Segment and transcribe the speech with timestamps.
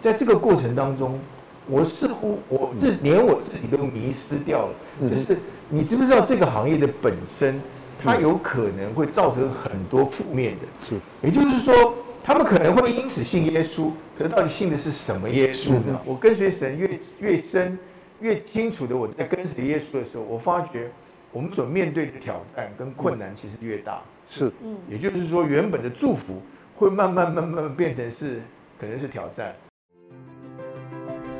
[0.00, 1.18] 在这个过程当中，
[1.66, 5.08] 我似乎我自连我自己都迷失掉了。
[5.08, 5.38] 就是
[5.68, 7.60] 你知不知道这个行业的本身，
[8.02, 10.66] 它有可能会造成很多负面的。
[10.88, 11.94] 是，也就是说，
[12.24, 16.00] 他们可能会因此信耶稣，可是到底信的是什么耶稣呢？
[16.04, 17.78] 我跟随神越越深，
[18.20, 20.90] 越清楚的我在跟随耶稣的时候，我发觉
[21.30, 24.02] 我们所面对的挑战跟困难其实越大。
[24.28, 26.42] 是，嗯，也就是说，原本的祝福
[26.76, 28.40] 会慢慢慢慢变成是
[28.78, 29.54] 可能是挑战。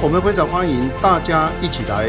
[0.00, 2.08] 我们非常欢迎大家一起来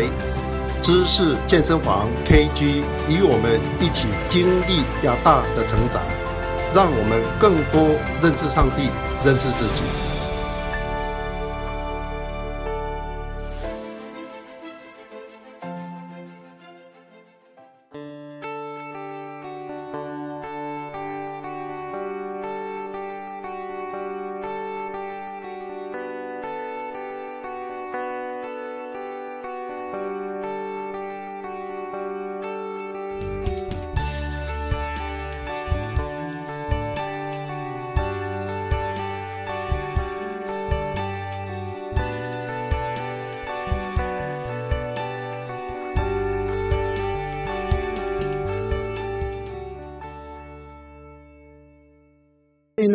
[0.80, 6.00] 知识健身房 KG，与我们一起经历亚大的成长，
[6.72, 8.89] 让我们更多认识上帝，
[9.25, 10.08] 认识自己。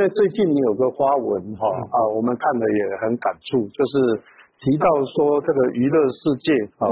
[0.04, 4.20] 为最近你有个花文哈啊，我们看了也很感触，就是
[4.60, 4.84] 提到
[5.16, 6.84] 说这个娱乐世界啊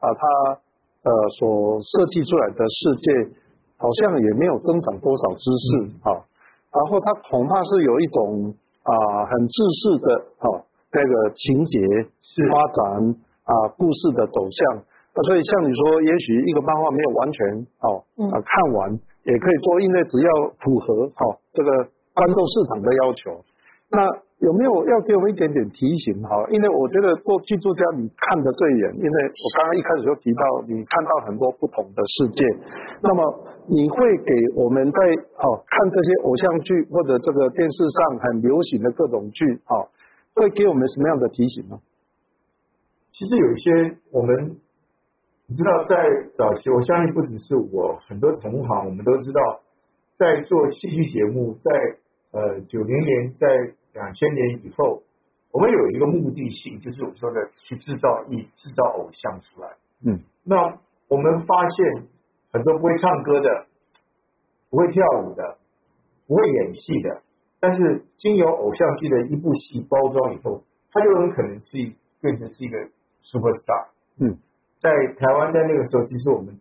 [0.00, 0.24] 啊，它
[1.04, 3.36] 呃所设计出来的世界
[3.76, 5.68] 好像也没有增长多少知识
[6.08, 6.24] 啊，
[6.72, 10.08] 然后它恐怕是有一种啊很自私的
[10.40, 10.48] 啊
[10.88, 11.76] 那个情节
[12.48, 13.12] 发展
[13.44, 14.80] 啊故事的走向，
[15.28, 18.00] 所以像你说，也许一个漫画没有完全哦
[18.32, 18.96] 啊看完
[19.28, 20.30] 也可以做，因为只要
[20.64, 21.92] 符合哈这个。
[22.14, 23.44] 观众市场的要求，
[23.90, 23.98] 那
[24.38, 26.46] 有没有要给我们一点点提醒哈？
[26.50, 32.44] 因为我觉得做剧作家，你看得最远，因为我刚刚一开始就提到，你看到很多不同的世界。
[33.02, 33.20] 那么
[33.66, 34.98] 你会给我们在
[35.42, 39.82] 哦看这些偶像剧或者这个电视上很流行的各种剧啊，
[40.34, 41.78] 会给我们什么样的提醒呢？
[43.12, 44.56] 其实有一些我们
[45.46, 45.94] 你知道，在
[46.34, 49.60] 早期，我相信不只是我，很多同行我们都知道，
[50.16, 51.70] 在做戏剧节目，在
[52.34, 53.46] 呃，九零年在
[53.92, 55.04] 两千年以后，
[55.52, 59.68] 我们有一个目的性，就是我们说的去制造艺、制造偶像出来。
[60.04, 60.56] 嗯，那
[61.06, 62.08] 我们发现
[62.50, 63.66] 很多不会唱歌的、
[64.68, 65.58] 不会跳舞的、
[66.26, 67.22] 不会演戏的，
[67.60, 72.76] 但是经由偶像剧的一部戏包装以后，他就很可能是一变成是一个
[73.22, 73.86] super star。
[74.18, 74.36] 嗯，
[74.80, 74.90] 在
[75.20, 76.58] 台湾在那个时候，其实我们，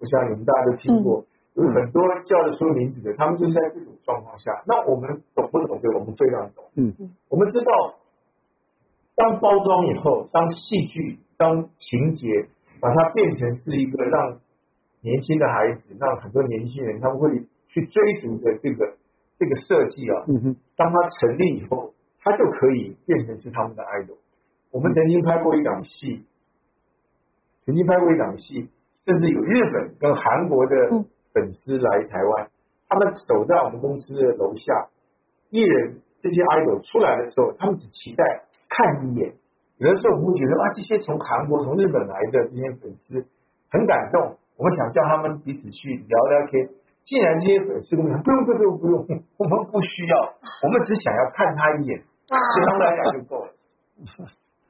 [0.00, 1.22] 我想你们大家都听过。
[1.22, 4.64] 嗯有很多叫得出名字的，他们就是在这种状况下。
[4.66, 5.78] 那我们懂不懂？
[5.80, 6.64] 对，我们非常懂。
[6.74, 7.10] 嗯嗯。
[7.28, 7.94] 我们知道，
[9.14, 12.48] 当包装以后，当戏剧、当情节，
[12.80, 14.40] 把它变成是一个让
[15.00, 18.96] 年轻的孩子、让很多年轻人他们会去追逐的这个
[19.38, 20.24] 这个设计啊。
[20.26, 20.56] 嗯哼。
[20.76, 24.16] 当它成立以后，它就可以变成是他们的 idol。
[24.72, 26.24] 我们曾经拍过一档戏，
[27.64, 28.68] 曾经拍过一档戏，
[29.06, 30.74] 甚至有日本跟韩国的。
[30.90, 31.04] 嗯
[31.34, 32.48] 粉丝来台湾，
[32.88, 34.86] 他们守在我们公司的楼下，
[35.50, 38.24] 艺人这些 idol 出来的时候，他们只期待
[38.70, 39.34] 看一眼。
[39.78, 43.26] 有的时候我们会觉得啊，这些从韩国、从日本来的这些粉丝
[43.68, 46.70] 很感动，我们想叫他们彼此去聊聊天。
[47.04, 50.16] 既然这些粉丝跟我们说不用不用不用， 我们不需要，
[50.62, 53.50] 我们只想要看他一眼，对他们来讲就够了。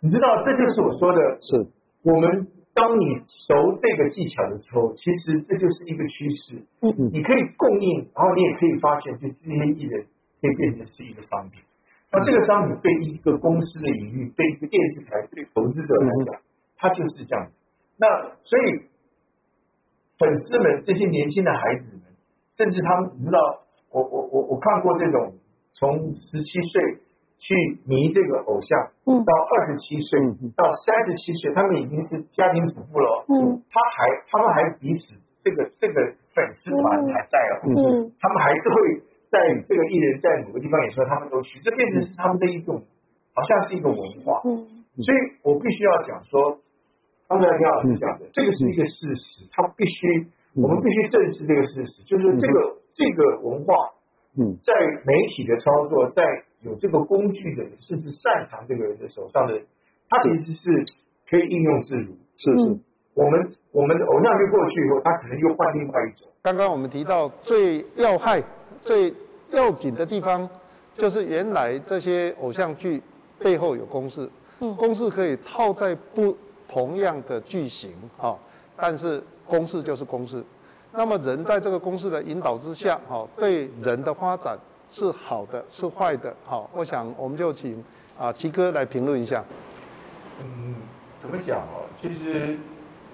[0.00, 1.68] 你知道，这就是我说的，是
[2.02, 2.48] 我们。
[2.74, 6.56] 当你熟这个技巧的时候，其实这就是一个趋势。
[6.82, 10.04] 嗯嗯，你可以供应，然后你也可以发现，就这些艺人
[10.42, 11.62] 可以变成是一个商品。
[12.10, 16.42] 那这个商品对一个公司的营运，对一个电视台，对投资者来讲，
[16.76, 17.58] 它就是这样子。
[17.96, 18.06] 那
[18.42, 18.82] 所以
[20.18, 22.02] 粉丝们这些年轻的孩子们，
[22.56, 23.38] 甚至他们，你知道，
[23.92, 25.34] 我我我我看过这种
[25.74, 26.98] 从十七岁。
[27.38, 27.54] 去
[27.86, 30.18] 迷这个偶像，到二十七岁，
[30.56, 33.24] 到三十七岁，他们已经是家庭主妇了。
[33.28, 35.94] 嗯，他还，他们还彼此这个这个
[36.34, 37.68] 粉丝团还在哦。
[37.68, 38.74] 嗯，他们还是会
[39.28, 39.38] 在
[39.68, 42.82] 这个艺人，在某个地方演出，他们都去，这变成是他们的一种，
[43.34, 44.40] 好像是一个文化。
[44.44, 44.64] 嗯，
[45.02, 46.58] 所以我必须要讲说，
[47.28, 53.74] 刚才李老师讲的，这个是一个事实，他必须，我们必须正视这个事实，就是这个这个文化，
[54.38, 54.72] 嗯，在
[55.04, 56.22] 媒体的操作，在
[56.64, 59.60] 有这个工具的人，甚至擅长这个人的手上的，
[60.08, 60.84] 他其实是
[61.28, 62.78] 可以应用自如，是不是？
[63.14, 66.28] 我们我们的偶像剧过去以后，他可能又换另外一种。
[66.42, 68.42] 刚刚我们提到最要害、
[68.82, 69.14] 最
[69.50, 70.48] 要紧的地方，
[70.96, 73.00] 就是原来这些偶像剧
[73.38, 74.28] 背后有公式，
[74.60, 78.36] 嗯，公式可以套在不同样的句型啊，
[78.76, 80.42] 但是公式就是公式。
[80.92, 84.58] 那么人在这个公式的引导之下，哈，对人的发展
[84.94, 86.34] 是好的是坏的？
[86.46, 87.84] 好，我想我们就请
[88.18, 89.44] 啊齐哥来评论一下。
[90.40, 90.76] 嗯，
[91.20, 91.84] 怎么讲哦？
[92.00, 92.56] 其实。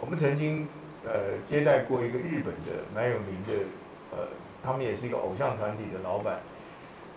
[0.03, 0.67] 我们曾经
[1.05, 3.53] 呃接待过一个日本的蛮有名的
[4.13, 4.27] 呃，
[4.65, 6.41] 他们也是一个偶像团体的老板，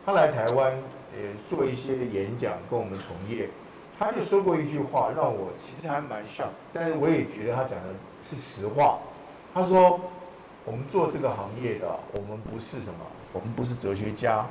[0.06, 0.74] 他来台湾
[1.16, 3.48] 也做一些演讲跟我们同业，
[3.98, 7.88] 他就说过一句话让我其实还蛮像，但是我也觉得他讲的
[8.22, 9.00] 是实话。
[9.54, 9.98] 他说
[10.66, 13.00] 我们做这个行业的，我们不是什么，
[13.34, 14.46] 我们不是哲学家，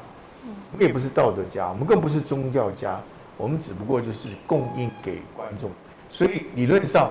[0.72, 3.00] 我们也不是道德家，我们更不是宗教家，
[3.36, 5.70] 我们只不过就是供应给观众，
[6.10, 7.10] 所以理论上。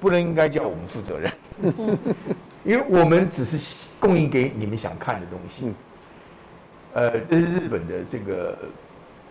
[0.00, 1.30] 不能应该叫我们负责任，
[2.64, 5.74] 因为我们只是供应给你们想看的东西。
[6.94, 8.58] 呃，这是日本的这个，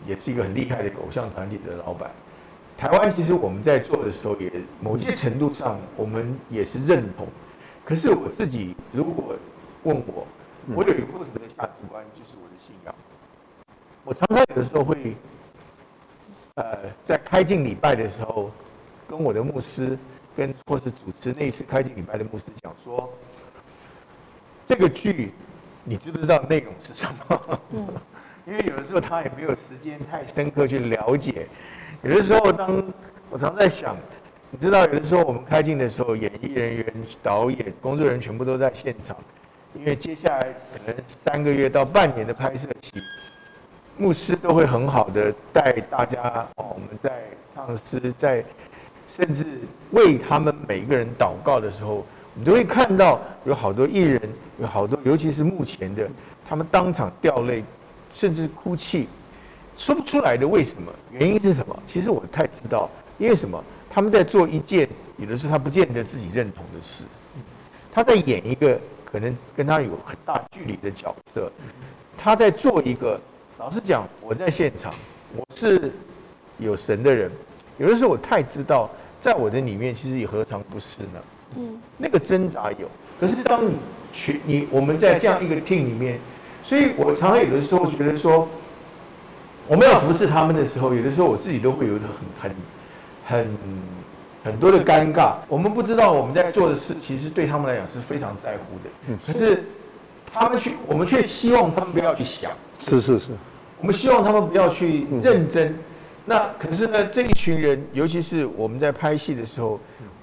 [0.05, 2.11] 也是一个很厉害的偶像团体的老板。
[2.77, 7.25] 台湾其实我们在做的时候，也某些程度上我们也是认同。
[7.89, 9.35] 可是我自己如果
[9.81, 10.27] 问我，
[10.75, 12.93] 我有一个不同的价值观，就是我的信仰。
[14.03, 15.15] 我常常有的时候会，
[16.53, 18.51] 呃，在开镜礼拜的时候，
[19.07, 19.97] 跟我的牧师。
[20.37, 23.11] 跟或是主持那一次开镜礼拜的牧师讲说，
[24.65, 25.33] 这个剧
[25.83, 27.59] 你知不知道内容是什么？
[27.71, 27.87] 嗯，
[28.47, 31.47] 因为有的时候他也没有时间太深刻去了解。
[32.03, 32.81] 有的时候，当
[33.29, 33.97] 我常在想，
[34.51, 39.15] 你知道，有的时候我们开镜的时候，演艺人员、导演、工作人员全部都在现场，
[39.75, 42.99] 因为接下来可能三个月到半年的拍摄期，
[43.97, 46.19] 牧师都会很好的带大家。
[46.55, 47.23] 哦，我们在
[47.53, 48.43] 唱诗，在。
[49.07, 49.43] 甚至
[49.89, 52.05] 为他们每一个人祷告的时候，
[52.35, 54.21] 你都会看到有好多艺人，
[54.59, 56.07] 有好多，尤其是目前的，
[56.47, 57.63] 他们当场掉泪，
[58.13, 59.09] 甚至哭泣，
[59.75, 60.91] 说不出来的为什么？
[61.11, 61.75] 原因是什么？
[61.87, 62.87] 其实我太知道，
[63.17, 63.63] 因为什么？
[63.89, 64.87] 他们在做一件
[65.17, 67.03] 有的时候他不见得自己认同的事，
[67.91, 71.51] 他在演一个可能跟他有很大距离的角色，
[72.17, 73.19] 他在做一个，
[73.57, 74.93] 老实讲，我在现场，
[75.35, 75.91] 我是
[76.59, 77.31] 有神的人。
[77.77, 78.89] 有的时候我太知道，
[79.19, 81.19] 在我的里面其实也何尝不是呢？
[81.57, 82.87] 嗯，那个挣扎有。
[83.19, 83.73] 可是当你
[84.13, 86.19] 去你我们在这样一个 team 里面，
[86.63, 88.47] 所以我常常有的时候觉得说，
[89.67, 92.01] 我们要服侍他们的时候，有的时候我自己都会有很
[92.39, 92.55] 很
[93.29, 93.47] 很
[94.43, 95.35] 很多的尴尬。
[95.47, 98.89] 我们不知道我们在做的事，其实对他们来讲是非常在乎的。
[99.07, 99.63] 嗯，可是
[100.33, 102.51] 他们去，我们却希望他们不要去想。
[102.79, 103.31] 是是是，
[103.79, 105.75] 我们希望他们不要去认真。
[106.25, 109.79] 那可是呢，这一群人，尤其是我们在拍戏的时候，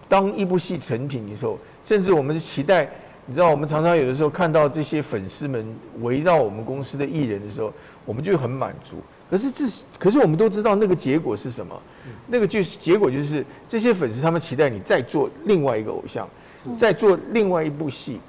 [0.08, 2.88] 当一部戏成品的时候，甚至我们是期待，
[3.26, 5.66] 你知道，我们常常有的时候看到这些粉丝们
[6.00, 7.72] 围绕我们公司的艺人的时候，
[8.04, 8.96] 我们就很满足。
[9.30, 9.64] 可是这，
[9.98, 11.80] 可是我们都知道那个结果是什么？
[12.26, 16.28] 那个就是结果就是这些粉丝他们期待你再做另外一个偶像，
[16.76, 18.20] 再做另外一部戏。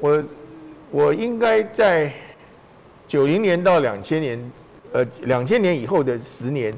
[0.00, 0.24] 我
[0.90, 2.12] 我应该在
[3.06, 4.52] 九零年到两千年。
[4.92, 6.72] 呃，两千年以后的十年，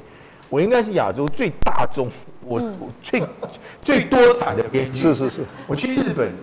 [0.49, 2.09] 我应该是亚洲最大众，
[2.43, 2.59] 我
[3.01, 3.23] 最
[3.81, 4.97] 最多产的编剧。
[4.97, 6.33] 是是是，我去日本，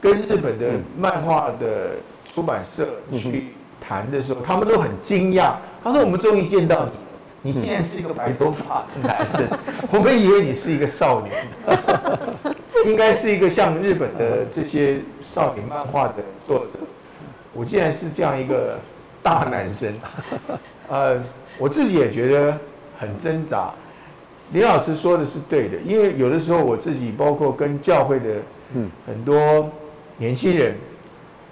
[0.00, 1.92] 跟日本的漫画的
[2.24, 5.54] 出版社去谈的时候，他们都很惊讶。
[5.82, 6.88] 他说：“我们终于见到
[7.42, 9.46] 你，你竟然是一个白头发的男生，
[9.92, 11.30] 我们以为你是一个少女，
[12.84, 16.80] 应该是一个像日本的这些少女漫画的作者。
[17.52, 18.78] 我竟然是这样一个
[19.22, 19.92] 大男生。
[20.88, 21.22] ”呃，
[21.58, 22.58] 我自己也觉得
[22.98, 23.72] 很挣扎。
[24.52, 28.26] 林老师说的是对的，因为有的时候我自己，包括跟教会的
[28.74, 29.70] 嗯很多
[30.16, 30.74] 年轻人，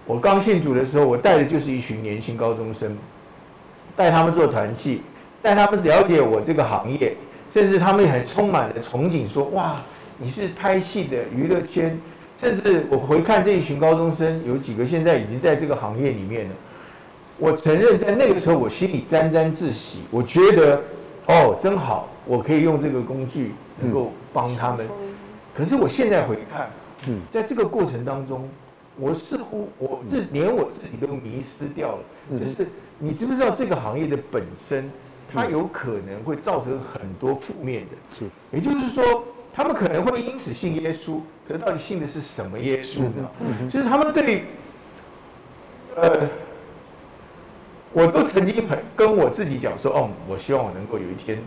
[0.04, 2.98] 我刚信主的时候，我带的就是一群年轻高中生，
[3.98, 5.02] 带他们做团契，
[5.42, 7.16] 带他们了解我这个行业，
[7.48, 9.82] 甚至他们也很充满了憧憬，说哇，
[10.18, 11.98] 你是拍戏的娱乐圈，
[12.36, 16.54] 甚至我回看这一群高中生，有几个现在已经在这个行业里面了。
[17.38, 19.98] 我承认，在那个时候，我心里沾沾自喜。
[20.12, 20.80] 我觉得，
[21.26, 24.86] 哦，真好，我可以用这个工具能够帮他们。
[25.52, 26.70] 可是我现在回看，
[27.08, 28.48] 嗯，在这个过程当中，
[28.98, 32.38] 我似乎我自连我自己都迷失掉了。
[32.38, 34.90] 就是你知不知道这个行业的本身，
[35.32, 37.96] 它有可能会造成很多负面的。
[38.18, 43.28] 是，也就是说，他们可能会因此信耶稣，可是到底信的是什么耶稣呢？
[43.68, 44.44] 就是他们对，
[45.96, 46.28] 呃，
[47.92, 51.38] 我都曾经很跟我自己讲说，哦，我希望我能够有一天，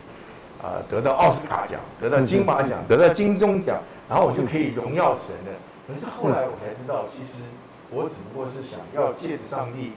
[0.62, 3.80] 啊、呃，得到奥斯卡奖，得到金马奖，得到金钟奖，
[4.10, 5.52] 然后我就可以荣耀神了。
[5.88, 7.44] 可是后来我才知道，其实
[7.90, 9.94] 我只不过是想要借着上帝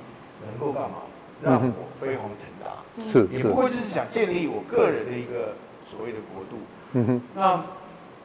[0.46, 1.02] 能够干嘛，
[1.42, 5.54] 让我飞黄腾达，是，也不过就是想建立我个人的一个
[5.90, 6.58] 所谓的国度。
[6.92, 7.64] 嗯哼，那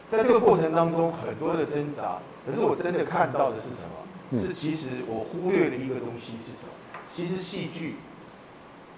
[0.10, 3.98] 在这个过程当中，很多的挣扎，可是我真的看到的是什么？
[4.32, 7.00] 是其实我忽略了一个东西是什么？
[7.04, 7.96] 其实戏剧，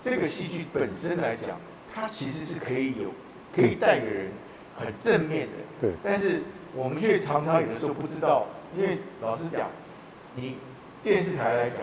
[0.02, 1.52] 这个戏剧本身来讲，
[1.94, 3.10] 它其实是可以有，
[3.56, 4.32] 可以带给人
[4.78, 5.54] 很正面的。
[5.80, 6.42] 对，但是
[6.76, 8.46] 我们却常常有的时候不知道。
[8.78, 9.68] 因为老实讲，
[10.36, 10.56] 你
[11.04, 11.80] 电视台来讲，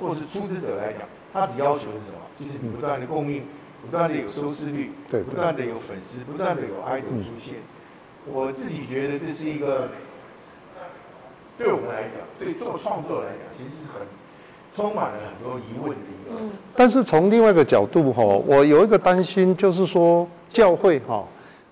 [0.00, 1.02] 或是出资者来讲，
[1.34, 2.18] 他只要求是什么？
[2.38, 3.44] 就是你不断的供应，
[3.82, 7.56] 不断的有收视率，对，不断的有粉丝，不断的有 idol 出现。
[8.24, 9.88] 我自己觉得这是一个，
[11.58, 14.00] 对我们来讲，对做创作来讲，其实是很
[14.74, 16.56] 充满了很多疑问的一个。
[16.74, 21.28] 但是从另外一个角度哈，我有一个担心，就是说教会哈，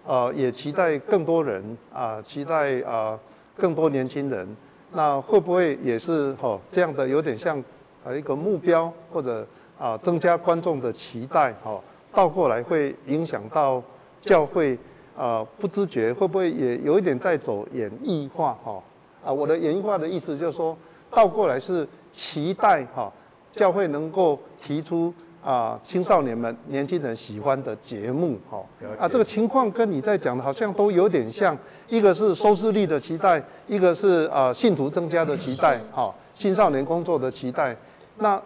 [0.09, 3.21] 呃，也期待更多人啊，期待啊。
[3.61, 4.47] 更多年轻人，
[4.93, 7.09] 那会不会也是哈这样的？
[7.09, 7.61] 有点像
[8.05, 9.45] 呃一个目标，或者
[9.77, 11.77] 啊增加观众的期待哈，
[12.13, 13.83] 倒过来会影响到
[14.21, 14.79] 教会
[15.17, 18.81] 啊不知觉会不会也有一点在走演艺化哈
[19.25, 19.33] 啊？
[19.33, 20.79] 我的演绎化的意思就是说，
[21.11, 23.13] 倒过来是期待哈
[23.51, 25.13] 教会能够提出。
[25.43, 28.59] 啊，青少年们、年轻人喜欢的节目，哈，
[28.99, 31.57] 啊，这个情况跟你在讲的，好像都有点像，
[31.89, 37.75] 一个是收视率的期待，一个是啊信徒增加的期待，哈，青少年工作的期待，
[38.17, 38.41] 那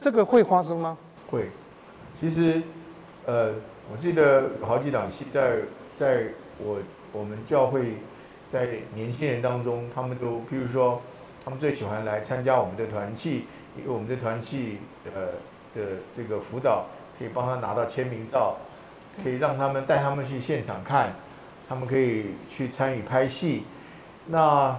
[0.00, 0.96] 这个会发生吗？
[1.30, 1.50] 会，
[2.18, 2.62] 其实，
[3.26, 3.52] 呃，
[3.92, 5.58] 我记得有好几档戏，在
[5.94, 6.24] 在
[6.64, 6.78] 我
[7.12, 7.92] 我们教会，
[8.50, 11.00] 在年轻人当中，他们都，譬如说，
[11.44, 13.44] 他们最喜欢来参加我们的团契，
[13.76, 14.78] 因为我们的团契，
[15.14, 15.28] 呃。
[15.78, 18.56] 的这个辅导可以帮他拿到签名照，
[19.22, 21.12] 可以让他们带他们去现场看，
[21.68, 23.62] 他们可以去参与拍戏。
[24.26, 24.76] 那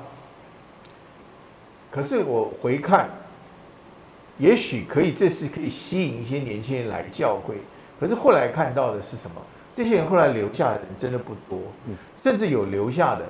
[1.89, 3.09] 可是我回看，
[4.37, 7.55] 也许可以，这是可以吸引一些年轻人来教会。
[7.99, 9.41] 可是后来看到的是什么？
[9.73, 11.59] 这些人后来留下的人真的不多，
[12.21, 13.25] 甚至有留下的，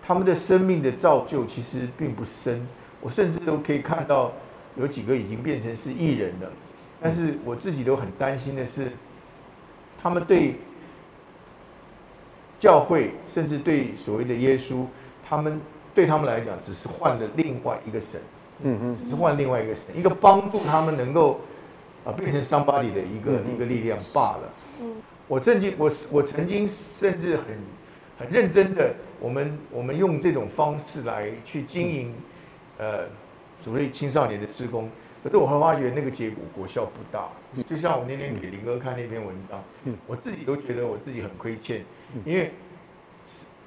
[0.00, 2.66] 他们的生命的造就其实并不深。
[3.00, 4.32] 我甚至都可以看到。
[4.76, 6.50] 有几个已经变成是艺人了，
[7.00, 8.92] 但是我自己都很担心的是，
[10.00, 10.54] 他们对
[12.58, 14.86] 教会，甚至对所谓的耶稣，
[15.28, 15.60] 他们
[15.92, 18.20] 对他们来讲只是换了另外一个神，
[18.62, 21.40] 嗯嗯，只是换另外一个神，一个帮助他们能够
[22.04, 24.54] 啊变成 somebody 的一个一个力量罢了。
[24.82, 24.94] 嗯，
[25.26, 27.46] 我曾经我我曾经甚至很
[28.18, 32.14] 很认真的，我们我们用这种方式来去经营，
[32.78, 33.06] 呃。
[33.62, 34.88] 所谓青少年的志工，
[35.22, 37.28] 可是我会发觉那个结果果效不大。
[37.68, 39.62] 就像我那天给林哥看那篇文章，
[40.06, 41.84] 我自己都觉得我自己很亏欠，
[42.24, 42.52] 因为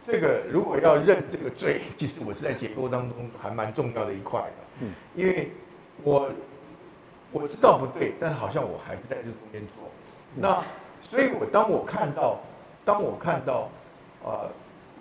[0.02, 4.88] 这个如果要认这个罪， 其实我是在结构当中还蛮重要的一块的。
[5.16, 5.52] 因为
[6.02, 6.32] 我
[7.32, 9.88] 我知道不对，但是好像我还是在这中间做。
[10.36, 10.64] 那
[11.02, 12.40] 所以，我当我看到，
[12.84, 13.70] 当我看到，
[14.24, 14.50] 呃，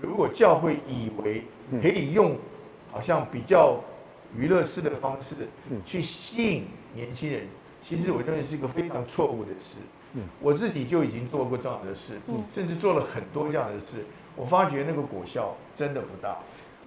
[0.02, 1.44] 如果教会以为
[1.80, 2.36] 可以用，
[2.90, 3.80] 好像比较。
[4.36, 5.34] 娱乐式的方式
[5.84, 7.42] 去吸引年轻人，
[7.82, 9.78] 其实我认为是一个非常错误的事。
[10.40, 12.14] 我自己就已经做过这样的事，
[12.52, 14.04] 甚至做了很多这样的事，
[14.36, 16.36] 我发觉那个果效真的不大。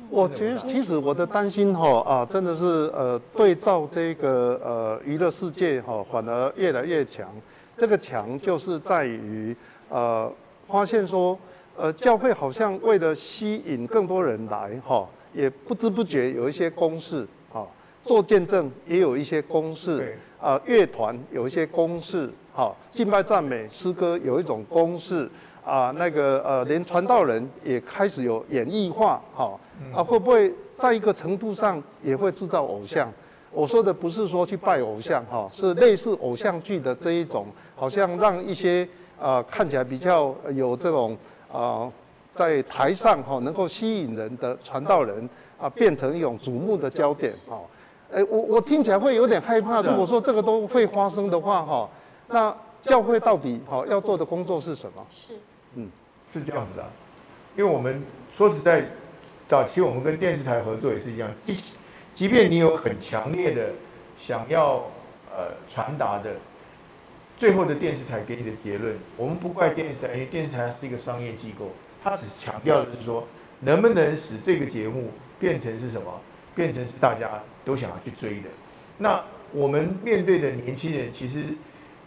[0.09, 7.29] 我觉得其实我的担心哈啊，真的是呃对照这个呃娱乐世界哈，反而越来越强。
[7.77, 9.55] 这个强就是在于
[9.89, 10.31] 呃
[10.67, 11.37] 发现说
[11.75, 15.07] 呃教会好像为了吸引更多人来哈。
[15.35, 17.67] 也不知不觉有一些公式，啊，
[18.03, 25.29] 做见证也有一些公式，啊，乐团有一些公式，哈，敬拜赞美诗歌有一种公式，
[25.65, 29.59] 啊，那个呃，连传道人也开始有演绎化，哈，
[29.93, 33.11] 啊，会不会在一个程度上也会制造偶像？
[33.51, 38.87] 我说的不是说去拜偶像，哈，是类似偶像剧的这一种，好像让一些
[39.19, 41.17] 啊看起来比较有这种
[41.51, 41.91] 啊。
[42.35, 45.27] 在台上哈，能够吸引人的传道人
[45.59, 47.61] 啊，变成一种瞩目的焦点哈。
[48.13, 49.81] 哎，我我听起来会有点害怕。
[49.81, 51.89] 如果说这个都会发生的话哈，
[52.27, 55.05] 那教会到底哈要做的工作是什么？
[55.09, 55.33] 是，
[55.75, 55.89] 嗯，
[56.31, 56.87] 是这样子啊。
[57.57, 58.85] 因为我们说实在，
[59.47, 61.73] 早期我们跟电视台合作也是一样，即
[62.13, 63.69] 即便你有很强烈的
[64.17, 64.83] 想要
[65.31, 66.35] 呃传达的
[67.37, 71.69] 最后的电视台给你的结论，我们不怪电视台，因为电视台是一个商业机构，
[72.05, 73.27] 它只强调的是说，
[73.61, 75.09] 能不能使这个节目
[75.39, 76.21] 变成是什么，
[76.53, 78.49] 变成是大家都想要去追的。
[78.99, 79.19] 那
[79.51, 81.45] 我们面对的年轻人，其实，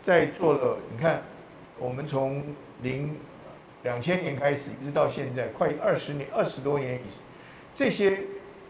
[0.01, 1.21] 在做了，你看，
[1.81, 2.45] 我们从
[2.81, 3.17] 零
[3.83, 7.01] 两千年开始，一直到现在，快二十年、二十多年以，
[7.75, 8.21] 这些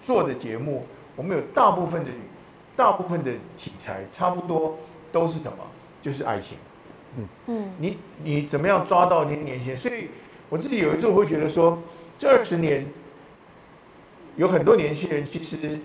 [0.02, 2.11] 做的节目，我们有大部分的
[2.75, 4.78] 大部分的题材，差不多
[5.12, 5.58] 都是什么？
[6.00, 6.56] 就是爱情，
[7.18, 9.76] 嗯嗯，你你怎么样抓到那些年轻人？
[9.76, 10.08] 所以
[10.49, 11.78] 我自己有一时候会觉得说，
[12.19, 12.87] 这二十年
[14.37, 15.78] 有很多年轻人，其实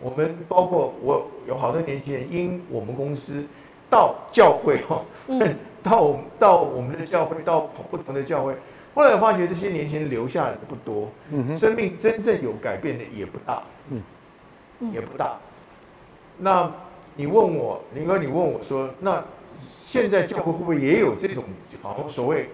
[0.00, 3.44] 我们包括我有好多年轻人，因我们公司
[3.88, 5.02] 到教会哈，
[5.82, 8.54] 到到我们的教会，到不同的教会，
[8.94, 14.02] 后来我发觉这些年轻人留下来的不多，嗯，生命真正有改变的也不大，嗯，
[14.92, 15.38] 也不大。
[16.38, 16.70] 那
[17.16, 19.22] 你问我，林哥，你问我说，那？
[19.78, 21.44] 现在教会会不会也有这种
[21.80, 22.48] 好像所谓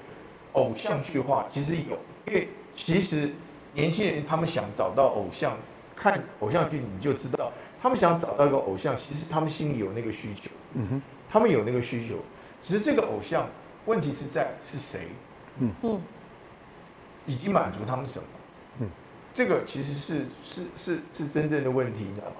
[0.52, 1.46] 偶像剧化？
[1.52, 3.32] 其实有，因为其实
[3.74, 5.56] 年轻人他们想找到偶像，
[5.94, 12.16] 看偶像剧你就知道，他们想找到一个偶像，其实他们心里有那个需求，嗯哼，他们有那个需求，
[12.62, 13.46] 只是这个偶像
[13.86, 15.08] 问题是在是谁，
[15.58, 16.00] 嗯嗯，
[17.26, 18.24] 已经满足他们什么？
[18.80, 18.88] 嗯，
[19.34, 22.36] 这个其实是是是是真正的问题，你知道吗？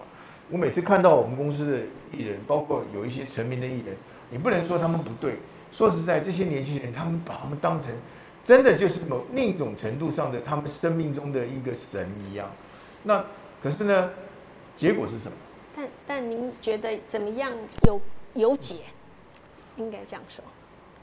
[0.50, 1.78] 我每次看到我们公司的
[2.16, 3.96] 艺人，包括有一些成名的艺人。
[4.32, 5.34] 你不能说他们不对，
[5.72, 7.90] 说实在，这些年轻人，他们把他们当成
[8.44, 12.50] 真的就是某另一种程度上的他们生命中的一个神一样。
[13.04, 13.24] 那
[13.62, 14.10] 可是呢，
[14.76, 15.36] 结果是什么？
[15.74, 17.52] 但但您觉得怎么样
[17.86, 18.00] 有
[18.34, 18.76] 有解？
[19.76, 20.44] 应该这样说。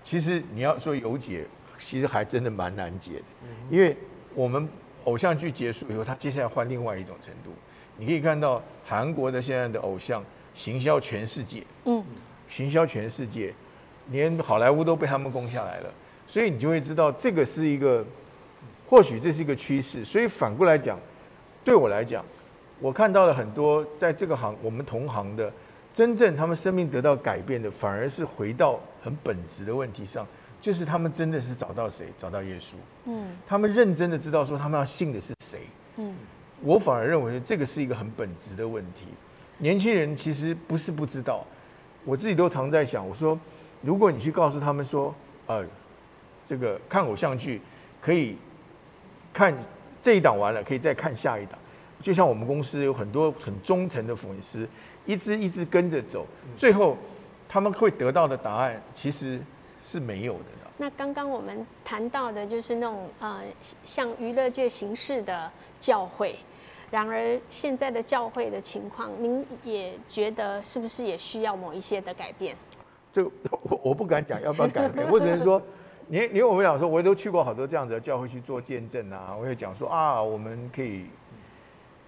[0.03, 1.45] 其实你要说有解，
[1.77, 3.23] 其实还真的蛮难解的，
[3.69, 3.95] 因为
[4.35, 4.67] 我们
[5.05, 7.51] 偶像剧结束以后，他接下来换另外一种程度。
[7.97, 12.03] 你可以看到韩国的现在的偶像行销全世界，嗯。
[12.49, 13.53] 行销全世界，
[14.11, 15.89] 连好莱坞都被他们攻下来了，
[16.27, 18.05] 所以你就会知道这个是一个，
[18.87, 20.05] 或许这是一个趋势。
[20.05, 20.99] 所以反过来讲，
[21.63, 22.23] 对我来讲，
[22.79, 25.51] 我看到了很多在这个行我们同行的，
[25.93, 30.25] 真正他们生命得到改变的，反而是回到很本质的问题上，
[30.61, 32.75] 就是他们真的是找到谁，找到耶稣。
[33.05, 35.61] 嗯，他们认真的知道说他们要信的是谁。
[35.97, 36.15] 嗯，
[36.61, 39.07] 我反而认为这个是一个很本质的问题。
[39.57, 41.43] 年轻人其实不是不知道。
[42.05, 43.37] 我自己都常在想，我说，
[43.81, 45.13] 如果你去告诉他们说，
[45.45, 45.65] 呃，
[46.45, 47.61] 这个看偶像剧
[48.01, 48.37] 可以
[49.33, 49.55] 看
[50.01, 51.57] 这一档完了，可以再看下一档，
[52.01, 54.67] 就像我们公司有很多很忠诚的粉丝，
[55.05, 56.25] 一直一直跟着走，
[56.57, 56.97] 最后
[57.47, 59.39] 他们会得到的答案其实
[59.83, 60.45] 是没有的。
[60.79, 63.41] 那刚刚我们谈到的就是那种呃，
[63.83, 66.35] 像娱乐界形式的教会。
[66.91, 72.55] 然而，现在的教会的情况，您也觉得是不是也需要某一些的改变？
[73.17, 73.31] 这个
[73.63, 75.59] 我我不敢讲要不要改变，我只能说，
[76.05, 81.07] 你你为我们讲说，我都去过好多这样子的教会去做见证啊，我也讲说啊，我们可以，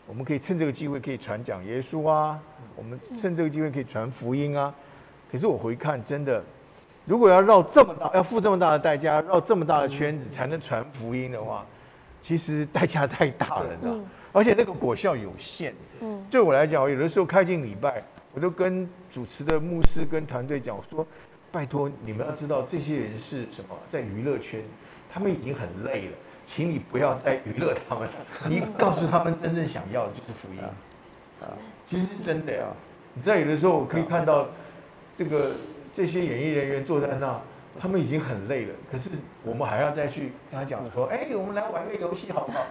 [0.06, 2.40] 我们可以趁这个机会可以传讲耶稣啊，
[2.76, 4.72] 我们趁这个机会可以传福音啊。
[5.32, 6.44] 可是我回看，真的，
[7.06, 11.66] 如果要绕这么大，要付这么大的代价，绕这么大的圈子才能传福音的话，
[12.22, 14.00] 其实代价太大了，你知道。
[14.32, 15.74] 而且那个果效有限。
[16.02, 18.04] 嗯，对我来讲，我有的时候开进礼拜，
[18.40, 21.06] 我都跟主持的牧师跟团队讲，我说
[21.52, 24.64] ：“拜托你们要知道，这些人是什么，在娱乐圈，
[25.12, 26.14] 他们已经很累了，
[26.46, 28.08] 请你不要再娱乐他们，
[28.48, 30.62] 你告诉他们真正想要的就是福音。”
[31.46, 31.52] 啊，
[31.86, 32.68] 其实是真的呀。
[33.14, 34.48] 你知道，有的时候我可以看到
[35.18, 35.52] 这个
[35.92, 37.42] 这些演艺人员坐在那，
[37.78, 39.10] 他们已经很累了，可是
[39.44, 42.66] 我们还要再去跟他讲说：“哎，我们来玩个游戏好不好？”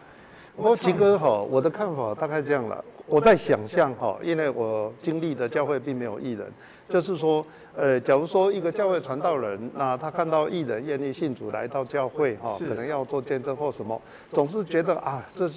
[0.56, 2.82] 我吉哥哈，我的看法大概这样了。
[3.10, 6.46] 我在想象哈，因为我经历的教会并没有艺人，
[6.88, 7.44] 就是说，
[7.76, 15.50] 呃，假如说一个教会传道人，那他看到艺人愿意信主来到教会哈，可能要做见证或什么，总是觉得啊，这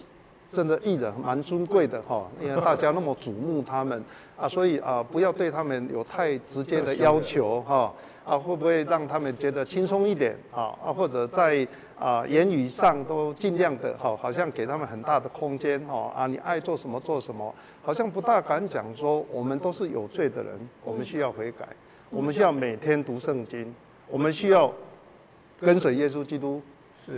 [0.51, 4.03] 真的艺人蛮尊贵的哈，因为大家那么瞩目他们
[4.35, 7.93] 啊，所以啊，不要对他们有太直接的要求哈，
[8.25, 10.73] 啊，会不会让他们觉得轻松一点啊？
[10.83, 11.67] 啊，或者在。
[12.03, 21.65] 啊，言语上都尽量的哈，好像给他们很大的空间哦啊，你爱做什么做什么，好像不大敢讲说我们都是有罪的人，我们需要悔改，
[22.09, 23.73] 我们需要每天读圣经，
[24.09, 24.69] 我们需要
[25.61, 26.61] 跟随耶稣基督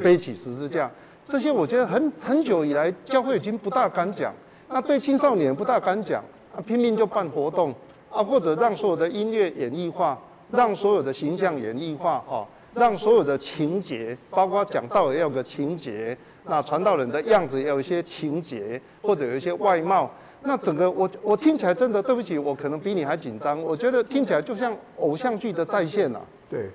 [0.04, 0.92] 背起十字架，
[1.24, 4.32] 这些我觉得很很久以来教会已经不大敢讲，
[4.70, 6.24] 那对青少年不大敢讲，
[6.56, 7.74] 啊拼命就办活动
[8.12, 10.16] 啊，或者让所有的音乐演绎化，
[10.52, 12.48] 让所有的形象演绎化哈。
[12.76, 20.12] 让所有的情节，包括讲道也要有个情节，那传道人的样子也有一些情节，或者有一些外貌，
[20.44, 23.62] 那整个我我听起来真的对不起，我可能比你还紧张。
[23.62, 26.22] 我觉得听起来就像偶像剧的再现啊。
[26.50, 26.70] 对，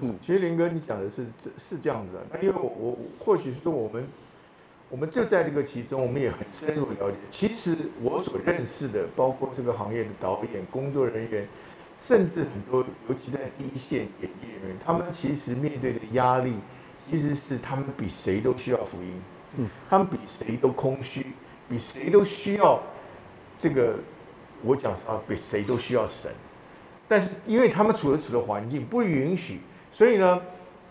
[0.00, 2.22] 嗯，其实林哥你讲的是是是这样子啊。
[2.42, 4.06] 因为我我或许说我们
[4.90, 7.16] 我们就在这个其中，我们也很深入了解。
[7.30, 11.48] 其实我所认识的，包括这个行业的导演、工作人员，
[11.96, 16.54] 甚至很多，尤其在第一线演艺人员，他们其实面对的压力，
[17.08, 19.22] 其实是他们比谁都需要福音，
[19.58, 21.26] 嗯，他们比谁都空虚，
[21.68, 22.82] 比谁都需要。
[23.58, 23.94] 这个
[24.62, 26.30] 我讲实话，比谁都需要神，
[27.06, 29.60] 但是因为他们处的处的环境不允许，
[29.92, 30.40] 所以呢，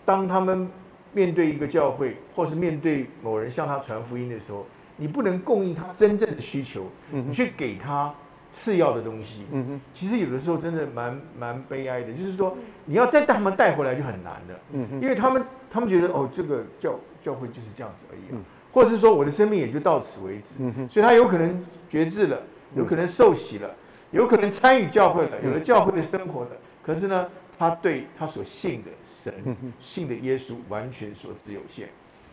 [0.04, 0.68] 当他们
[1.12, 8.12] 面对一个教会，或是面对某人向他传福音的时候，你不能供应他真正的需求，你去给他
[8.50, 9.44] 次要的东西。
[9.52, 14.54] 嗯哼，其实有的时候真的蛮蛮悲哀的，就是说你要再带他们带回来就很难的。
[14.72, 18.38] 嗯哼，因为他们他们觉得哦，这个教教会就是这样子而已，
[18.72, 20.56] 或者是说我的生命也就到此为止。
[20.58, 22.40] 嗯哼，所以他有可能觉志了。
[22.76, 23.70] 有可能受洗了，
[24.10, 26.48] 有可能参与教会了，有了教会的生活了。
[26.82, 29.32] 可是呢，他对他所信的神、
[29.78, 31.88] 信的耶稣完全所知有限，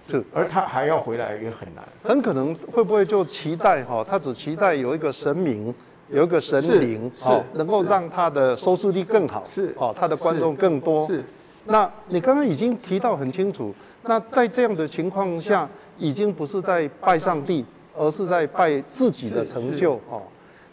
[0.09, 1.87] 是，而他还要回来也很难。
[2.01, 4.03] 很可能会不会就期待哈？
[4.03, 5.71] 他只期待有一个神明，
[6.11, 11.05] 有一个神灵，是能够让他的收视率更好，是哦，他的观众更多。
[11.07, 11.23] 是，
[11.65, 17.65] 那你刚刚已经提到很清楚，那在这样的情况下，已经不是在拜上帝。
[17.93, 20.21] 而是在拜自己的成就哦。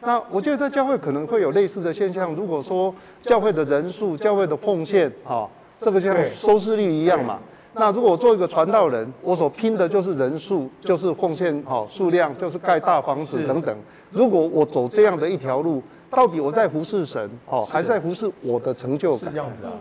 [0.01, 2.33] 那我觉得在教会可能会有类似的现象。
[2.33, 5.45] 如果说教会的人数、教会的奉献啊，
[5.81, 7.41] 这个就像收视率一样嘛。
[7.79, 13.77] 那如果我做一个传道人，我所拼的就是人数，就是奉献哦数量，就是盖大房子等等。
[14.11, 19.19] 如果我走这样的一条路，到底我在服侍神哦，还是在服侍我的成就感？
[19.19, 19.73] 是这样子啊，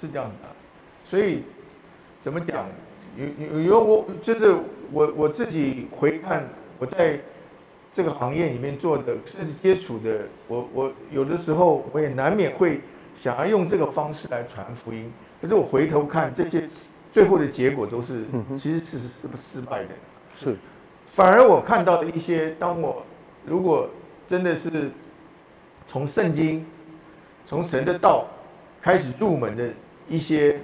[0.00, 0.48] 是这样子啊。
[1.08, 1.42] 所以
[2.22, 2.66] 怎么讲？
[3.16, 4.52] 有有有我真的
[4.92, 6.44] 我我自己回看。
[6.76, 7.20] 我在
[7.92, 12.80] 这个行业里面做的，甚至接触的，我我有的时候我也难免会
[13.16, 15.10] 想要用这个方式来传福音。
[15.40, 16.66] 可是我回头看这些，
[17.14, 18.24] 最后的结果都是，
[18.58, 19.90] 其实是是不失败的。
[20.42, 20.56] 是，
[21.06, 23.06] 反而我看到的一些，当我
[23.46, 23.88] 如果
[24.26, 24.90] 真的是
[25.86, 26.66] 从圣经、
[27.44, 28.26] 从神的道
[28.82, 29.70] 开始入门的
[30.08, 30.58] 一些，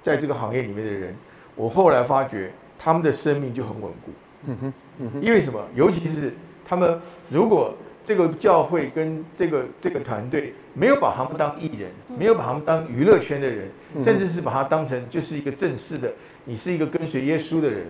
[0.00, 1.14] 在这个行业里面的人，
[1.54, 4.12] 我后来发觉他们的生命就很稳固。
[4.46, 5.62] 嗯哼，嗯哼，因为什么？
[5.74, 6.32] 尤其是
[6.64, 16.12] 他们，如果这个教会跟这个这个团队没有把他们当艺人，没有把他们当娱乐圈的人，甚至是把他当成就是一个正式的，
[16.44, 17.86] 你是一个跟随耶稣的人，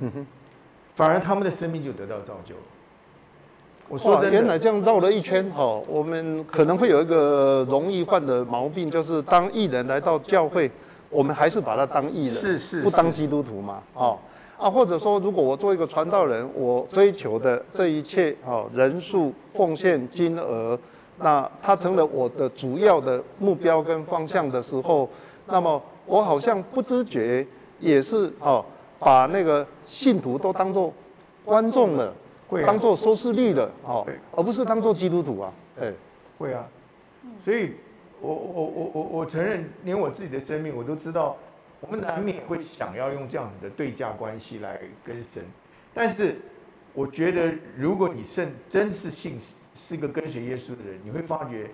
[0.00, 0.26] 嗯哼，
[0.94, 2.54] 反而他们的生命就得到造就。
[3.88, 10.70] 我说原来这样绕了一圈，哈，我们可能会有一个容易犯的毛病，就是当艺人来到教会，
[11.10, 14.18] 我们还是把他当艺人，是是，不当基督徒嘛，哦。
[14.58, 20.76] 啊，或者说，如果我做一个传道人，我追求的这一切啊，人数、奉献金额，
[21.18, 25.08] 那它成了我的主要的目标跟方向的时候，
[25.46, 27.46] 那么我好像不知觉
[27.78, 28.64] 也是哦，
[28.98, 30.92] 把那个信徒都当做
[31.44, 32.12] 观众了，
[32.48, 35.92] 会当做收视率了哦，而不是当做基督徒啊，哎，
[36.36, 36.66] 会啊，
[37.38, 37.74] 所以
[38.20, 41.36] 我我我我我承认，连我自己的生命我都知道。
[41.80, 45.44] 我们难免会想要用这样子的对价关系来跟神，
[45.94, 46.36] 但是
[46.92, 49.38] 我觉得，如果你甚真是信
[49.76, 51.70] 是个跟随耶稣的人，你会发觉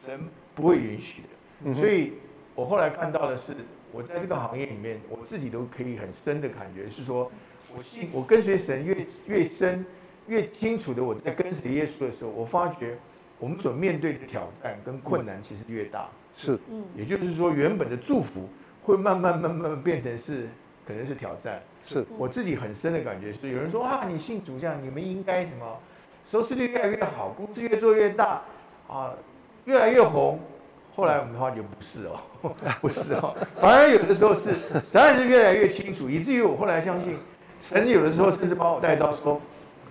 [0.00, 0.20] 神
[0.54, 1.74] 不会允许的。
[1.74, 2.12] 所以
[2.54, 3.52] 我后来看到的是，
[3.90, 7.28] 我在这个行业里面，我自己都可以很深的感觉是说，
[7.76, 9.84] 我信我跟随神越越深
[10.28, 12.96] 越清楚的我在跟随耶稣的时候，我发觉
[13.40, 16.08] 我们所面对的挑战跟困难其实越大。
[16.36, 18.48] 是，嗯，也就是说原本的祝福。
[18.84, 20.48] 会慢慢慢慢变成是，
[20.86, 21.60] 可能是挑战。
[21.84, 25.80] 是我自己很深的感觉，是有人说啊，你信主这样，你们应该什么，
[26.24, 28.40] 收视率越来越好，公司越做越大，
[28.88, 29.12] 啊，
[29.64, 30.38] 越来越红。
[30.94, 34.52] 后来我们的话就不是哦， 不是哦，反而有的时候是，
[34.88, 37.18] 反而是越来越清楚，以至于我后来相信，
[37.58, 39.40] 神有的时候甚至把我带到说，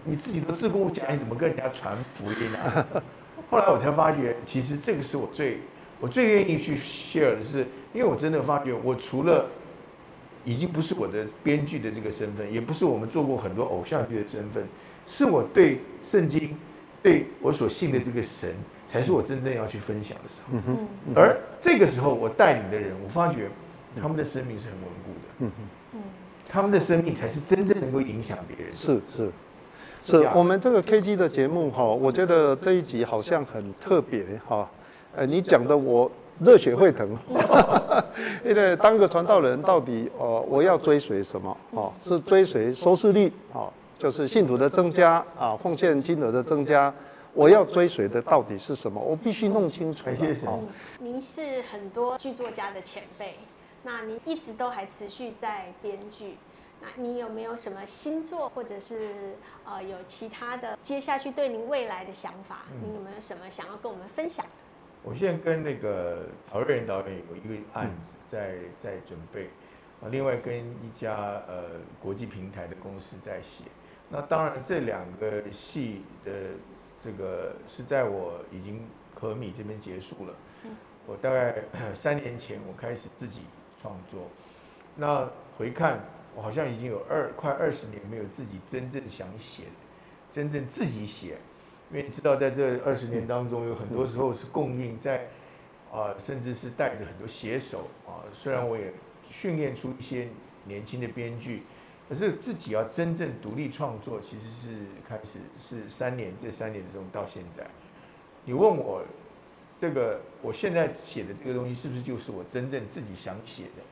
[0.05, 2.85] 你自己都自顾不暇，你怎么跟人家传福音啊？
[3.51, 5.59] 后来我才发觉，其实这个是我最。
[6.01, 7.59] 我最愿意去 share 的是，
[7.93, 9.45] 因为我真的发觉，我除了
[10.43, 14.67] 已经不是我的编剧的这个身份，也不是我们做过很多偶像剧的身份，
[15.05, 16.57] 是我对圣经、
[17.03, 18.49] 对我所信的这个神，
[18.87, 20.57] 才是我真正要去分享的时候。
[21.15, 23.47] 而这个时候，我带领的人，我发觉
[24.01, 25.45] 他们的生命是很稳固的。
[25.45, 25.51] 嗯
[25.93, 26.01] 嗯，
[26.49, 28.75] 他们的生命才是真正能够影响别人。
[28.75, 29.31] 是是
[30.03, 34.67] 是，我们这个 KG 的节目哈，我觉得这一集好像很特别哈。
[35.15, 37.17] 呃，你讲的我热血沸腾，
[38.45, 41.55] 因为当个传道人到底，呃，我要追随什么？
[41.71, 46.93] 哦，是追随收视率，哦，就是信徒的增加啊，奉献金额的增加，
[47.33, 48.99] 我要追随的到底是什么？
[49.01, 50.05] 我必须弄清楚。
[50.17, 50.37] 谢谢。
[50.99, 53.35] 您是很多剧作家的前辈，
[53.83, 56.37] 那您一直都还持续在编剧，
[56.81, 62.61] 那你有没有什么新作，或者是呃有其他的接下去对您未来的想法？
[62.81, 64.45] 您有没有什么想要跟我们分享？
[65.03, 69.45] 我现在跟那个曹瑞仁导演有一个案子在在准备，
[69.99, 71.63] 啊，另外跟一家呃
[71.99, 73.63] 国际平台的公司在写。
[74.09, 76.31] 那当然这两个戏的
[77.03, 78.85] 这个是在我已经
[79.15, 80.35] 可米这边结束了。
[81.07, 81.63] 我大概
[81.95, 83.41] 三年前我开始自己
[83.81, 84.27] 创作，
[84.95, 85.99] 那回看
[86.35, 89.63] 我好像已经有二快二十年没有自己真正想写，
[90.31, 91.37] 真正自己写。
[91.91, 95.27] 因为你知道，在这二十年当中，有很多时候是供应在，
[95.91, 98.23] 啊，甚至是带着很多写手啊。
[98.33, 98.93] 虽然我也
[99.29, 100.29] 训练出一些
[100.63, 101.63] 年轻的编剧，
[102.07, 104.69] 可是自己要真正独立创作，其实是
[105.07, 107.65] 开始是三年，这三年之中到现在。
[108.45, 109.03] 你问我，
[109.77, 113.83] 这个我现在写的这个东西是不是就是我真正自己想写的？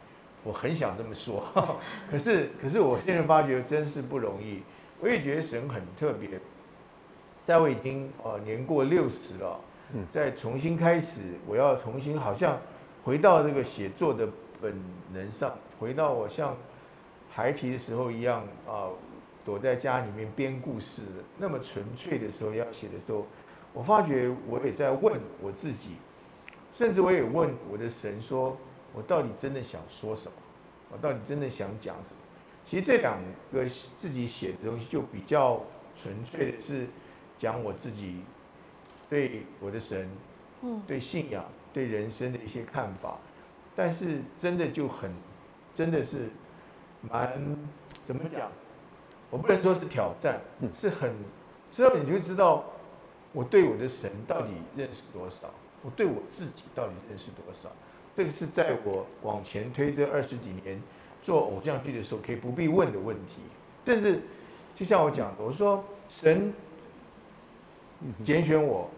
[0.46, 1.46] 我很想这么说，
[2.10, 4.64] 可是可是我现在发觉真是不容易。
[5.02, 6.30] 我也觉得神很特别。
[7.50, 9.60] 在我已经呃年过六十了，
[10.12, 12.56] 再重新开始，我要重新好像
[13.04, 14.30] 回到这个写作的
[14.62, 14.80] 本
[15.12, 16.56] 能上，回到我像
[17.28, 18.86] 孩提的时候一样啊，
[19.44, 21.02] 躲在家里面编故事
[21.40, 23.26] 那么纯粹的时候，要写的时候，
[23.74, 25.96] 我发觉我也在问我自己，
[26.78, 28.56] 甚至我也问我的神说，
[28.94, 30.34] 我到底真的想说什么？
[30.92, 32.22] 我到底真的想讲什么？
[32.64, 33.18] 其实这两
[33.52, 35.60] 个自己写的东西就比较
[35.96, 36.86] 纯粹的是。
[37.40, 38.18] 讲我自己
[39.10, 40.10] 对我的神，
[40.62, 43.18] 嗯，对信仰、对人生的一些看法，
[43.78, 45.10] 但是真的就很，
[45.74, 46.28] 真的是
[47.02, 47.58] 蛮
[48.04, 48.52] 怎么讲？
[49.32, 50.42] 我不能说是挑战，
[50.78, 51.16] 是很，
[51.72, 52.66] 之后你就知道
[53.32, 55.50] 我对我的神到底认识多少，
[55.82, 57.70] 我对我自己到底认识多少。
[58.14, 60.82] 这个是在我往前推这二十几年
[61.22, 63.36] 做偶像剧的时候可以不必问的问题。
[63.86, 64.20] 但是
[64.76, 66.54] 就像我讲的，我说神。
[68.24, 68.90] 拣选我，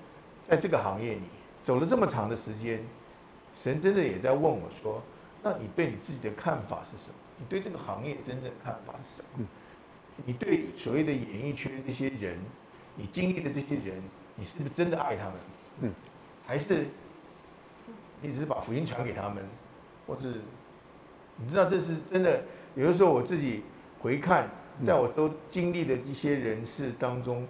[0.44, 1.22] 在这个行业里
[1.64, 2.84] 走了这么长的时间，
[3.56, 5.02] 神真的也在问我说
[5.42, 7.16] ：“那你对你自己的看法是什么？
[7.40, 9.46] 你对这个行业真正的看法是什么？
[10.26, 12.38] 你对所谓的演艺圈这些人，
[12.96, 14.02] 你经历的这些人，
[14.36, 15.34] 你是不是真的爱他们？
[15.82, 15.94] 嗯，
[16.46, 16.86] 还是
[18.22, 19.44] 你只是把福音传给他们，
[20.06, 20.30] 或者
[21.38, 22.44] 你知道这是真的？
[22.76, 23.64] 有的时候我自己
[24.00, 24.50] 回看，
[24.84, 27.48] 在我都经历的这些人事当中。”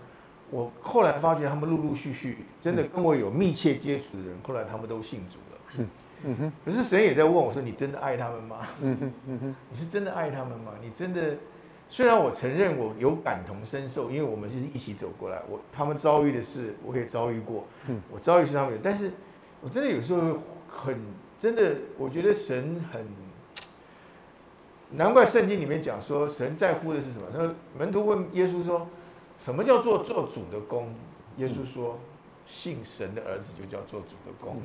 [0.51, 5.57] 我后来发觉，他们陆陆续续真的跟我有密切接触的人，后来他们都信主了。
[5.77, 5.87] 嗯
[6.25, 6.51] 嗯哼。
[6.65, 8.57] 可是神也在问我说：“你真的爱他们吗？
[8.81, 9.55] 嗯哼嗯哼。
[9.71, 10.73] 你是真的爱他们吗？
[10.81, 11.37] 你真的？
[11.87, 17.65] 虽然我承认我有感同身受，因为我们是一起走过来，我他们遭遇的事我也遭遇过。
[17.87, 18.01] 嗯。
[18.11, 19.09] 我遭遇是他们，但是
[19.61, 20.37] 我真的有时候
[20.67, 20.99] 很
[21.41, 23.05] 真的，我觉得神很
[24.89, 27.27] 难怪圣经里面讲说，神在乎的是什么？
[27.31, 28.85] 他说门徒问耶稣说。
[29.43, 30.93] 什么叫做做主的工？
[31.37, 31.97] 耶稣说，
[32.45, 34.61] 信神的儿子就叫做主的工。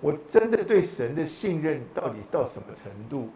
[0.00, 3.30] 我真的对神的信任到底到什么程度？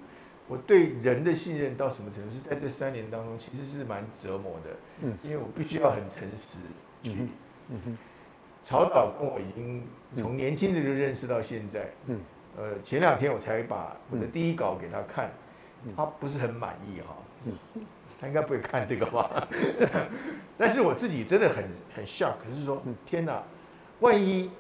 [0.49, 2.35] 我对人的信任到什么程度？
[2.35, 4.71] 是在这三年当中，其实是蛮折磨的。
[5.03, 6.59] 嗯，因为我必须要很诚实
[7.03, 7.29] 去。
[7.69, 7.99] 嗯哼。
[8.63, 9.87] 曹导跟我已经
[10.17, 11.89] 从年轻的就认识到现在。
[12.07, 12.21] 嗯。
[12.57, 15.31] 呃，前两天我才把我的第一稿给他看，
[15.97, 17.17] 他不是很满意哈。
[17.45, 17.53] 嗯。
[18.21, 19.47] 他应该不会看这个吧？
[20.59, 23.41] 但是我自己真的很很 shock，可是说天哪，
[24.01, 24.51] 万一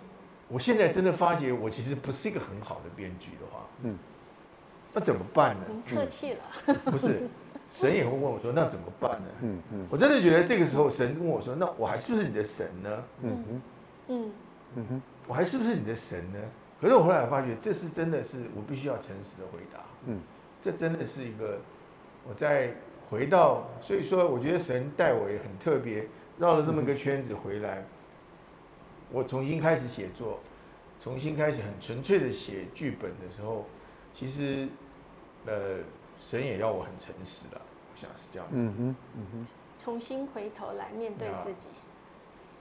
[0.49, 3.99] 我现在真的发觉我其实不是一个很好的编剧的话，嗯，
[4.94, 5.62] 那怎么办呢？
[5.68, 7.29] 您客气了，不是，
[7.73, 9.27] 神也会问我说，那怎么办呢？
[9.42, 13.05] 嗯嗯，我真的觉得这个时候神问我说，那我还是不是你的神呢？
[13.23, 13.62] 嗯嗯
[14.07, 14.33] 嗯
[14.77, 16.38] 嗯哼，我还是不是你的神呢？
[16.81, 19.81] 可是我后来发觉，这是真的是我必须要诚实的回答。
[20.07, 20.21] 嗯，
[20.62, 21.59] 这真的是一个
[22.29, 22.73] 我在。
[23.11, 26.07] 回到，所以说，我觉得神带我也很特别，
[26.38, 27.85] 绕了这么个圈子回来，
[29.11, 30.40] 我重新开始写作，
[31.01, 33.64] 重新开始很纯粹的写剧本的时候，
[34.14, 34.68] 其实，
[35.47, 35.79] 呃，
[36.21, 37.61] 神也要我很诚实了，
[37.92, 38.47] 我想是这样。
[38.53, 39.47] 嗯哼，嗯哼。
[39.77, 41.68] 重新回头来面对自己。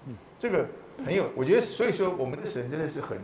[0.05, 0.67] 嗯，这个
[1.03, 3.19] 很有，我觉得，所以说，我们的神真的是很。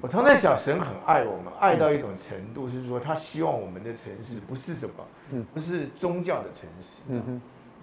[0.00, 7.02] 我常在想，神很爱我们，爱到一种程度，是说他希望我们的城市不是什么，不是宗教的城市，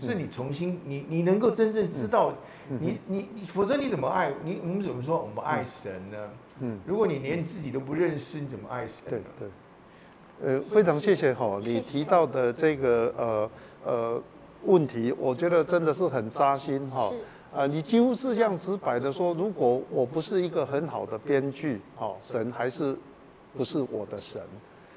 [0.05, 2.33] 是你重新，你你能够真正知道，
[2.67, 4.31] 你你你，否则你怎么爱？
[4.43, 6.17] 你我们怎么说我们爱神呢？
[6.59, 9.09] 嗯如果你连你自己都不认识，你怎么爱神？
[9.09, 13.51] 对对，呃，非常谢谢哈，你提到的这个呃
[13.85, 14.23] 呃。
[14.63, 17.09] 问题，我觉得真的是很扎心哈。
[17.09, 17.15] 是。
[17.53, 22.97] 啊，你几乎是这样直白的说，如果我不是一个很好的编剧，哦，神还是
[23.57, 24.41] 不是我的神？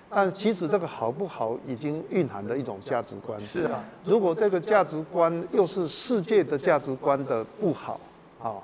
[0.08, 3.38] 但其实这个好不好，已经蕴含的一种价值观。
[3.40, 3.82] 是啊。
[4.04, 7.98] 如果这个价值观又是世界的价值观的不好，
[8.40, 8.54] 啊，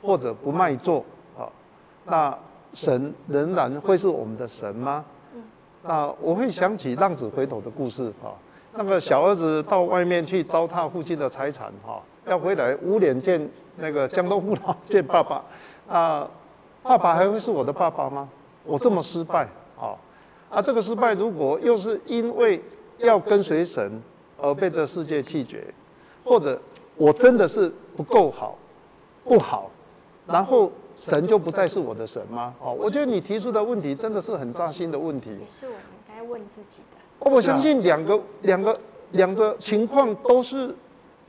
[0.00, 1.04] 或者不卖座，
[1.36, 1.50] 啊，
[2.06, 2.38] 那
[2.72, 5.04] 神仍然会是我们的神吗？
[5.82, 8.32] 那我会想起浪子回头的故事，哈，
[8.74, 12.00] 那个小儿子到外面去糟蹋父亲的财产，哈。
[12.26, 15.42] 要回来无脸见那个江东父老见爸爸，
[15.88, 16.28] 啊，
[16.82, 18.28] 爸爸还会是我的爸爸吗？
[18.62, 19.96] 我这么失败，啊，
[20.50, 22.62] 啊，这个失败如果又是因为
[22.98, 24.00] 要跟随神
[24.38, 25.64] 而被这世界弃绝，
[26.22, 26.60] 或者
[26.94, 28.56] 我真的是不够好，
[29.24, 29.70] 不好，
[30.26, 32.54] 然后神就不再是我的神吗？
[32.60, 35.30] 哦，我觉得你提出的问题真的是很扎心的问题。
[35.30, 36.98] 也是我们该问自己的。
[37.20, 38.80] 我相信两个两个
[39.12, 40.74] 两个情况都是。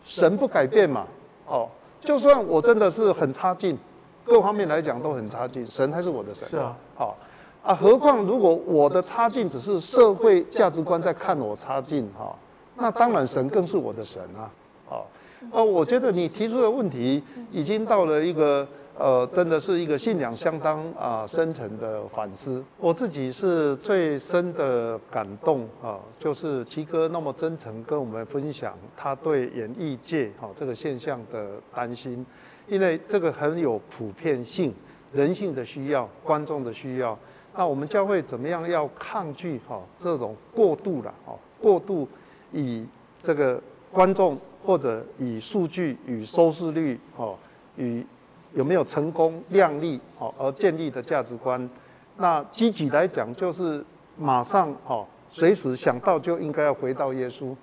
[0.04, 1.06] 神不改变嘛，
[1.45, 3.77] 哦，就算我真的是很差劲，
[4.25, 6.47] 各方面来讲都很差劲，神还是我的神。
[6.49, 7.15] 是啊，好
[7.63, 12.36] 啊，何况如果我的差劲只是社会价值观在看我差劲哈，
[12.77, 14.49] 那当然神更是我的神啊，
[14.89, 15.04] 哦，
[15.51, 18.67] 哦，我觉得你提出的问题已经到了一个。
[18.97, 22.63] 呃，真的是一个信仰相当啊、深层的反思。
[22.77, 32.23] 我自己是最深的感动啊，就是奇哥那么真诚跟我们分享他对演艺界哈、这个现象的担心，
[32.67, 34.71] 因为这个很有普遍性，
[35.13, 37.17] 人性的需要，观众的需要。
[37.56, 42.08] 那我们教会怎么样要抗拒哈、这种过度了哦、啊，过度
[42.51, 42.86] 以
[43.23, 43.60] 这个
[43.91, 47.34] 观众或者以数据与收视率哈、
[47.77, 48.06] 与。
[48.54, 51.70] 有没有成功亮丽哦而建立的价值观？
[52.18, 53.84] 那积极来讲，就是
[54.18, 57.56] 马上哦，随时想到就应该要回到耶稣，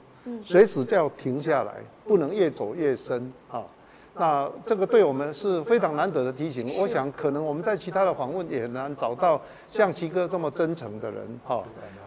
[0.42, 1.74] 随时就要停下来，
[2.06, 3.64] 不能越走越深啊。
[4.20, 6.66] 那这个对我们是非常难得的提醒。
[6.80, 11.62] 我想可能我们在其他的访问也很难找到像奇哥这么真诚的人哈。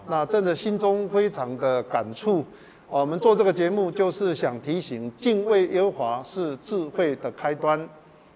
[0.09, 2.43] 那真的心中非常的感触。
[2.89, 7.87] 我们做这个节目就是想提醒，敬畏耶和华是智慧的开端。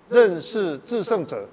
[0.10, 1.46] 认识至圣者，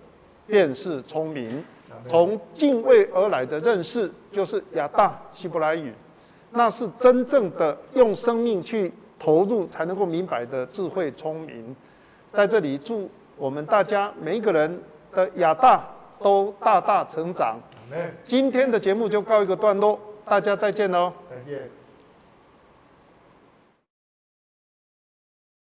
[0.47, 1.63] 便是聪明。
[2.09, 5.93] 从敬畏而来的认识，就是亚大希伯来语，
[6.51, 11.77] 那是真正的用生命去投入，才能够明白的智慧聪明。
[12.33, 14.81] 在这里，祝我们大家每一个人
[15.15, 15.87] 的亚大
[16.19, 17.57] 都大大成长。
[18.25, 21.13] 今天的节目就告一个段落，大家再见喽！
[21.31, 21.82] 再见。